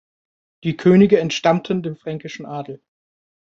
Die 0.63 0.77
Könige 0.77 1.19
entstammten 1.19 1.83
dem 1.83 1.95
fränkischen 1.95 2.47
Adel. 2.47 2.81